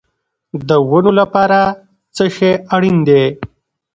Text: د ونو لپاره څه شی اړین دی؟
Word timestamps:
د 0.67 0.69
ونو 0.89 1.11
لپاره 1.19 1.59
څه 2.15 2.25
شی 2.35 2.51
اړین 2.75 2.97
دی؟ 3.07 3.23